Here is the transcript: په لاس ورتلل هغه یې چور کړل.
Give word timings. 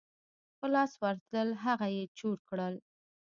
په 0.57 0.65
لاس 0.73 0.91
ورتلل 1.01 1.49
هغه 1.65 1.87
یې 1.95 2.03
چور 2.17 2.37
کړل. 2.49 2.75